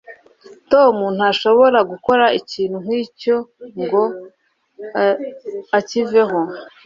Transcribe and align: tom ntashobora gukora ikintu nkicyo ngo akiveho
tom 0.71 0.95
ntashobora 1.17 1.79
gukora 1.91 2.25
ikintu 2.39 2.77
nkicyo 2.85 3.35
ngo 3.81 4.03
akiveho 5.79 6.39